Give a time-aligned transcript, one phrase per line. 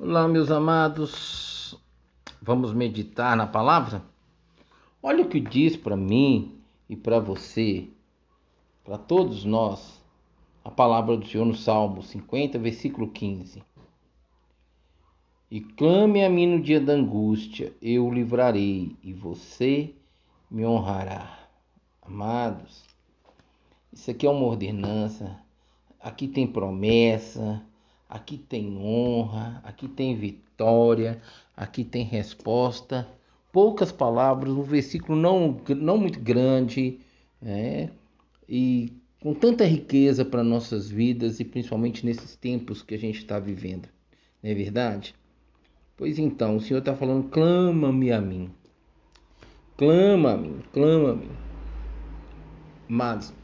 [0.00, 1.76] Olá, meus amados.
[2.40, 4.00] Vamos meditar na palavra?
[5.02, 6.56] Olha o que diz para mim
[6.88, 7.88] e para você,
[8.84, 10.00] para todos nós,
[10.64, 13.60] a palavra do Senhor no Salmo 50, versículo 15.
[15.50, 19.92] E clame a mim no dia da angústia, eu o livrarei e você
[20.48, 21.40] me honrará.
[22.00, 22.84] Amados,
[23.92, 25.40] isso aqui é uma ordenança,
[25.98, 27.60] aqui tem promessa
[28.08, 31.20] aqui tem honra, aqui tem vitória,
[31.56, 33.06] aqui tem resposta.
[33.52, 36.98] Poucas palavras, um versículo não, não muito grande,
[37.40, 37.90] né?
[38.48, 43.38] e com tanta riqueza para nossas vidas e principalmente nesses tempos que a gente está
[43.38, 43.88] vivendo,
[44.42, 45.14] não é verdade?
[45.96, 48.50] Pois então, o Senhor está falando: clama-me a mim,
[49.76, 51.28] clama-me, clama-me.
[52.86, 53.34] Mas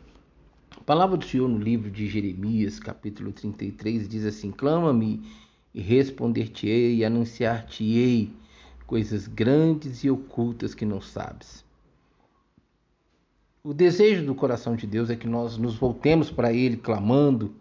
[0.85, 5.23] a palavra do Senhor no livro de Jeremias, capítulo 33, diz assim: Clama-me
[5.73, 8.31] e responder-te-ei e anunciar-te-ei
[8.87, 11.65] coisas grandes e ocultas que não sabes.
[13.63, 17.55] O desejo do coração de Deus é que nós nos voltemos para Ele clamando,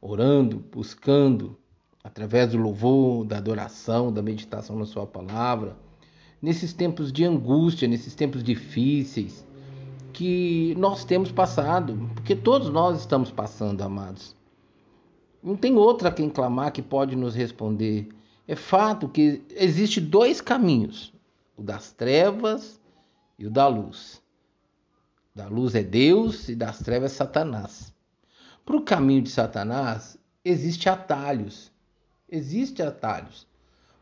[0.00, 1.54] orando, buscando,
[2.02, 5.76] através do louvor, da adoração, da meditação na Sua palavra,
[6.40, 9.44] nesses tempos de angústia, nesses tempos difíceis
[10.12, 14.36] que nós temos passado, porque todos nós estamos passando, amados.
[15.42, 18.08] Não tem outra quem clamar que pode nos responder.
[18.46, 21.12] É fato que existe dois caminhos,
[21.56, 22.80] o das trevas
[23.38, 24.22] e o da luz.
[25.34, 27.92] Da luz é Deus e das trevas é Satanás.
[28.64, 31.72] Para o caminho de Satanás existe atalhos,
[32.28, 33.46] existe atalhos,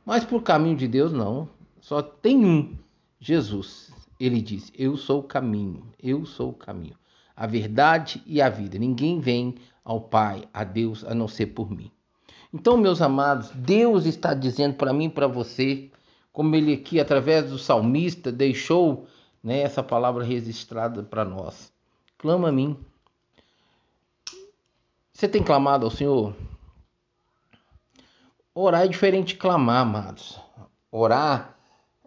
[0.04, 1.48] mas para o caminho de Deus não.
[1.80, 2.76] Só tem um,
[3.18, 6.96] Jesus ele diz: Eu sou o caminho, eu sou o caminho,
[7.34, 8.78] a verdade e a vida.
[8.78, 11.90] Ninguém vem ao Pai, a Deus, a não ser por mim.
[12.52, 15.90] Então, meus amados, Deus está dizendo para mim e para você,
[16.32, 19.06] como ele aqui, através do salmista, deixou
[19.42, 21.72] né, essa palavra registrada para nós:
[22.18, 22.76] clama a mim.
[25.12, 26.34] Você tem clamado ao Senhor?
[28.54, 30.40] Orar é diferente de clamar, amados.
[30.90, 31.59] Orar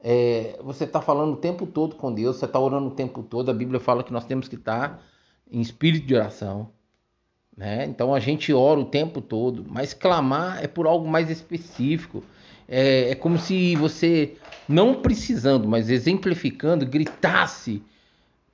[0.03, 3.49] é, você está falando o tempo todo com Deus, você está orando o tempo todo.
[3.49, 5.01] A Bíblia fala que nós temos que estar
[5.49, 6.69] em espírito de oração.
[7.55, 7.85] Né?
[7.85, 12.21] Então a gente ora o tempo todo, mas clamar é por algo mais específico.
[12.67, 14.35] É, é como se você,
[14.67, 17.81] não precisando, mas exemplificando, gritasse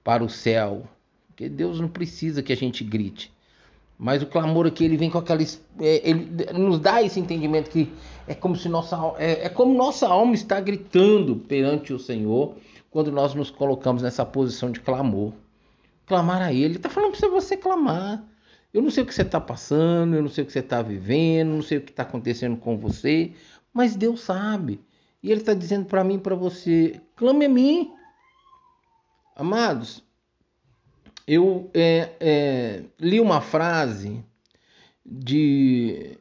[0.04, 0.84] para o céu.
[1.28, 3.34] Porque Deus não precisa que a gente grite.
[4.02, 5.42] Mas o clamor aqui ele vem com aquela.
[5.44, 7.92] É, ele nos dá esse entendimento que
[8.26, 12.56] é como se nossa é, é como nossa alma está gritando perante o Senhor
[12.90, 15.34] quando nós nos colocamos nessa posição de clamor.
[16.06, 16.64] Clamar a Ele.
[16.64, 18.24] Ele está falando para você clamar.
[18.74, 20.82] Eu não sei o que você está passando, eu não sei o que você está
[20.82, 23.34] vivendo, não sei o que está acontecendo com você,
[23.74, 24.80] mas Deus sabe.
[25.22, 27.92] E Ele está dizendo para mim e para você: clame a mim.
[29.36, 30.04] Amados,
[31.30, 34.26] eu é, é, li uma frase
[35.06, 36.18] de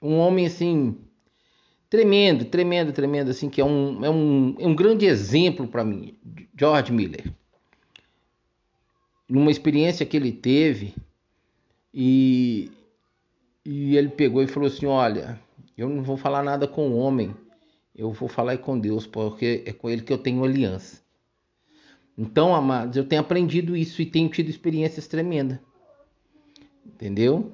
[0.00, 0.96] um homem assim
[1.90, 6.16] tremendo, tremendo, tremendo assim que é um é um, é um grande exemplo para mim,
[6.56, 7.24] George Miller.
[9.28, 10.94] Numa experiência que ele teve
[11.92, 12.70] e
[13.64, 15.40] e ele pegou e falou assim, olha,
[15.76, 17.34] eu não vou falar nada com o homem,
[17.96, 21.02] eu vou falar com Deus, porque é com ele que eu tenho aliança.
[22.18, 25.60] Então, amados, eu tenho aprendido isso e tenho tido experiências tremendas.
[26.84, 27.52] Entendeu?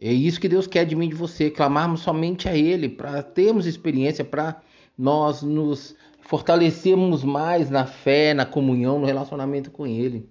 [0.00, 3.20] É isso que Deus quer de mim e de você, clamarmos somente a Ele, para
[3.24, 4.62] termos experiência, para
[4.96, 10.28] nós nos fortalecermos mais na fé, na comunhão, no relacionamento com Ele.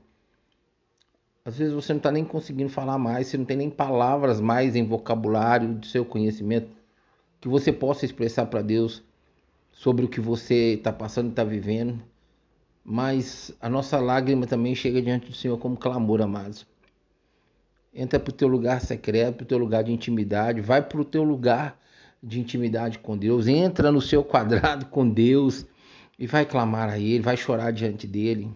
[1.43, 4.77] Às vezes você não está nem conseguindo falar mais, você não tem nem palavras mais
[4.77, 6.69] em vocabulário do seu conhecimento
[7.41, 9.03] que você possa expressar para Deus
[9.71, 12.01] sobre o que você está passando e está vivendo
[12.89, 16.65] mas a nossa lágrima também chega diante do Senhor como clamor, amados.
[17.93, 21.03] Entra para o teu lugar secreto, para o teu lugar de intimidade, vai para o
[21.03, 21.77] teu lugar
[22.23, 25.65] de intimidade com Deus, entra no seu quadrado com Deus
[26.17, 28.49] e vai clamar a Ele, vai chorar diante dele,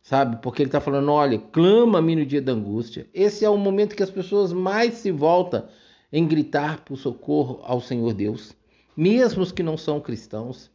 [0.00, 0.36] sabe?
[0.36, 3.08] Porque Ele está falando: olha, clama-me no dia da angústia.
[3.12, 5.66] Esse é o momento que as pessoas mais se voltam
[6.12, 8.54] em gritar por socorro ao Senhor Deus,
[8.96, 10.70] mesmo os que não são cristãos,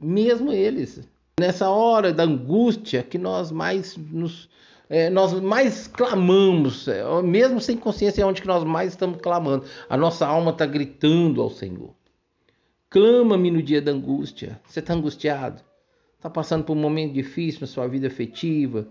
[0.00, 4.48] mesmo eles nessa hora da angústia que nós mais nos
[4.88, 9.64] é, nós mais clamamos, é, mesmo sem consciência, é onde que nós mais estamos clamando.
[9.88, 11.92] A nossa alma está gritando ao Senhor.
[12.88, 14.60] Clama-me no dia da angústia.
[14.64, 15.60] Você está angustiado?
[16.16, 18.86] Está passando por um momento difícil na sua vida afetiva,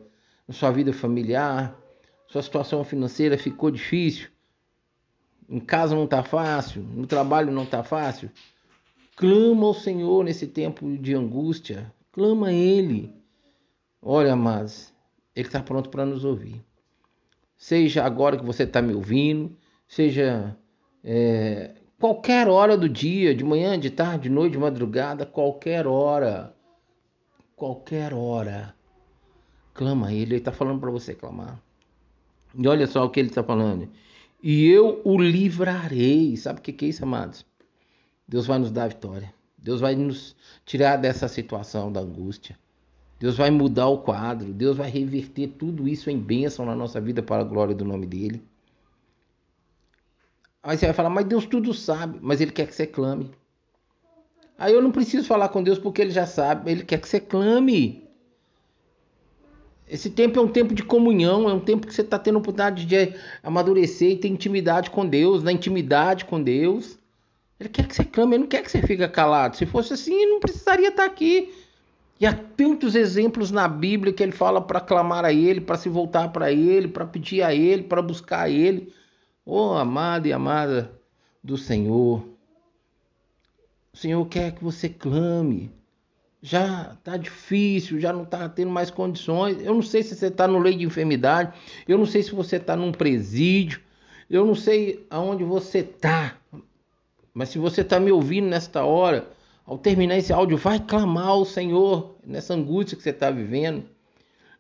[0.46, 1.80] na sua vida familiar?
[2.28, 4.30] Sua situação financeira ficou difícil?
[5.50, 8.30] em casa não está fácil, no trabalho não está fácil,
[9.16, 13.14] clama ao Senhor nesse tempo de angústia, clama a Ele.
[14.02, 14.94] Olha, amados,
[15.36, 16.64] Ele está pronto para nos ouvir.
[17.58, 19.54] Seja agora que você está me ouvindo,
[19.86, 20.58] seja
[21.04, 26.56] é, qualquer hora do dia, de manhã, de tarde, de noite, de madrugada, qualquer hora,
[27.54, 28.74] qualquer hora,
[29.74, 30.22] clama a Ele.
[30.22, 31.62] Ele está falando para você clamar.
[32.58, 33.90] E olha só o que Ele está falando
[34.48, 36.38] e eu o livrarei.
[36.38, 37.44] Sabe o que é isso, amados?
[38.28, 39.34] Deus vai nos dar a vitória.
[39.66, 42.56] Deus vai nos tirar dessa situação da angústia.
[43.20, 44.54] Deus vai mudar o quadro.
[44.54, 48.06] Deus vai reverter tudo isso em bênção na nossa vida para a glória do nome
[48.06, 48.44] dele.
[50.62, 53.32] Aí você vai falar, mas Deus tudo sabe, mas Ele quer que você clame.
[54.56, 57.20] Aí eu não preciso falar com Deus porque Ele já sabe, Ele quer que você
[57.20, 58.08] clame.
[59.88, 62.86] Esse tempo é um tempo de comunhão, é um tempo que você está tendo oportunidade
[62.86, 67.00] de amadurecer e ter intimidade com Deus, na intimidade com Deus.
[67.60, 69.56] Ele quer que você clame, ele não quer que você fique calado.
[69.56, 71.54] Se fosse assim, ele não precisaria estar aqui.
[72.20, 75.90] E há tantos exemplos na Bíblia que ele fala para clamar a Ele, para se
[75.90, 78.94] voltar para Ele, para pedir a Ele, para buscar a Ele.
[79.46, 80.92] Oh, amado e amada
[81.44, 82.26] do Senhor.
[83.94, 85.72] O Senhor quer que você clame
[86.46, 89.60] já tá difícil, já não tá tendo mais condições.
[89.62, 91.52] Eu não sei se você está no leito de enfermidade,
[91.88, 93.82] eu não sei se você está num presídio,
[94.30, 96.38] eu não sei aonde você tá.
[97.36, 99.30] Mas se você está me ouvindo nesta hora,
[99.66, 103.86] ao terminar esse áudio, vai clamar ao Senhor nessa angústia que você está vivendo.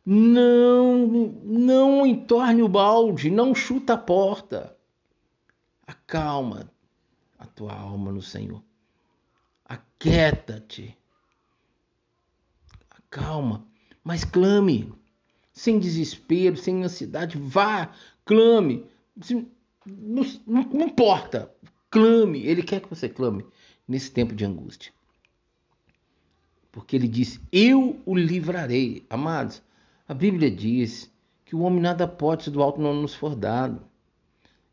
[0.06, 1.07] Não,
[1.44, 4.75] não entorne o balde, não chuta a porta.
[5.88, 6.69] Acalma
[7.39, 8.62] a tua alma no Senhor.
[9.63, 10.95] Aquieta-te
[13.16, 13.66] calma,
[14.04, 14.92] mas clame,
[15.54, 17.89] sem desespero, sem ansiedade, vá,
[18.25, 18.86] clame,
[19.86, 21.50] não, não importa,
[21.95, 23.45] clame, ele quer que você clame
[23.88, 24.92] nesse tempo de angústia.
[26.69, 29.06] Porque ele disse: Eu o livrarei.
[29.09, 29.63] Amados,
[30.06, 31.09] a Bíblia diz
[31.45, 33.81] que o homem nada pode se do alto não nos for dado.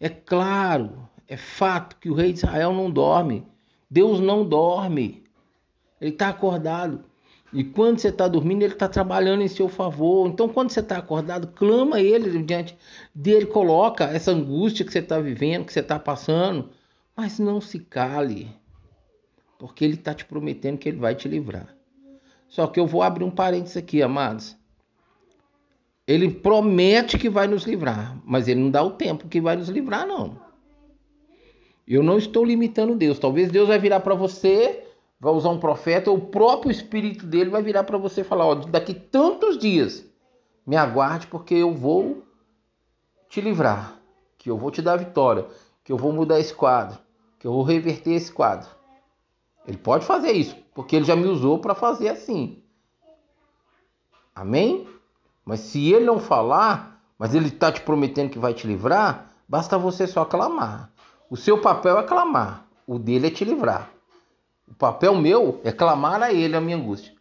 [0.01, 3.47] É claro, é fato que o rei de Israel não dorme.
[3.89, 5.23] Deus não dorme.
[6.01, 7.05] Ele está acordado.
[7.53, 10.27] E quando você está dormindo, ele está trabalhando em seu favor.
[10.27, 12.77] Então, quando você está acordado, clama ele diante
[13.15, 16.71] dele, coloca essa angústia que você está vivendo, que você está passando,
[17.23, 18.49] mas não se cale,
[19.57, 21.73] porque ele está te prometendo que ele vai te livrar.
[22.49, 24.57] Só que eu vou abrir um parênteses aqui, amados.
[26.05, 29.69] Ele promete que vai nos livrar, mas ele não dá o tempo que vai nos
[29.69, 30.37] livrar, não.
[31.87, 33.21] Eu não estou limitando Deus.
[33.21, 34.85] Talvez Deus vai virar para você
[35.21, 38.55] vai usar um profeta, o próprio espírito dele vai virar para você e falar: ó,
[38.57, 40.05] daqui tantos dias,
[40.67, 42.25] me aguarde, porque eu vou
[43.29, 44.01] te livrar,
[44.37, 45.47] que eu vou te dar vitória,
[45.85, 46.99] que eu vou mudar esse quadro,
[47.43, 48.71] que eu vou reverter esse quadro.
[49.67, 52.63] Ele pode fazer isso, porque ele já me usou para fazer assim.
[54.33, 54.87] Amém?
[55.45, 59.77] Mas se ele não falar, mas ele está te prometendo que vai te livrar, basta
[59.77, 60.93] você só clamar.
[61.29, 63.91] O seu papel é clamar, o dele é te livrar.
[64.69, 67.13] O papel meu é clamar a Ele a minha angústia.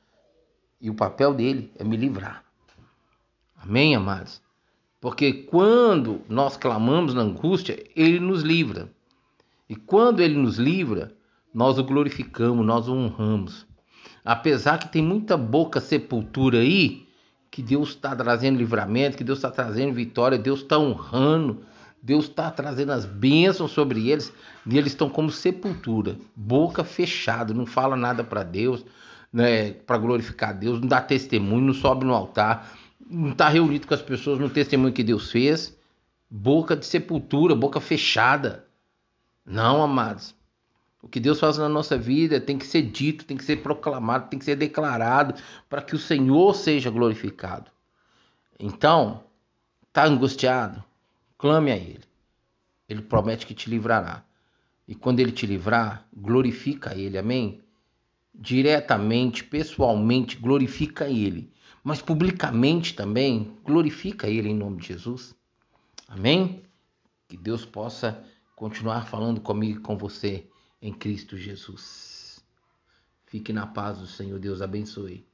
[0.80, 2.46] E o papel dele é me livrar.
[3.58, 4.40] Amém, amados?
[5.00, 8.88] Porque quando nós clamamos na angústia, Ele nos livra.
[9.72, 11.14] E quando Ele nos livra,
[11.54, 13.66] nós o glorificamos, nós o honramos.
[14.22, 17.08] Apesar que tem muita boca sepultura aí,
[17.50, 21.62] que Deus está trazendo livramento, que Deus está trazendo vitória, Deus está honrando,
[22.04, 24.34] Deus está trazendo as bênçãos sobre eles
[24.66, 28.86] e eles estão como sepultura, boca fechada, não fala nada para Deus,
[29.32, 32.78] né, para glorificar Deus, não dá testemunho, não sobe no altar,
[33.10, 35.74] não está reunido com as pessoas no testemunho que Deus fez,
[36.30, 38.70] boca de sepultura, boca fechada.
[39.52, 40.34] Não, amados.
[41.02, 44.30] O que Deus faz na nossa vida tem que ser dito, tem que ser proclamado,
[44.30, 45.36] tem que ser declarado
[45.68, 47.70] para que o Senhor seja glorificado.
[48.58, 49.26] Então,
[49.92, 50.82] tá angustiado?
[51.38, 52.06] Clame a Ele.
[52.88, 54.24] Ele promete que te livrará.
[54.88, 57.62] E quando Ele te livrar, glorifica Ele, amém?
[58.34, 61.52] Diretamente, pessoalmente, glorifica Ele.
[61.84, 65.36] Mas publicamente também, glorifica Ele em nome de Jesus.
[66.08, 66.64] Amém?
[67.28, 68.24] Que Deus possa
[68.62, 70.48] continuar falando comigo e com você
[70.80, 72.46] em Cristo Jesus.
[73.26, 74.38] Fique na paz do Senhor.
[74.38, 75.26] Deus abençoe.